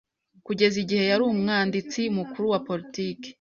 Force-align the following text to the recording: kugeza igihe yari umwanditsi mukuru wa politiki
kugeza 0.45 0.75
igihe 0.83 1.03
yari 1.11 1.23
umwanditsi 1.31 2.01
mukuru 2.17 2.45
wa 2.53 2.59
politiki 2.67 3.29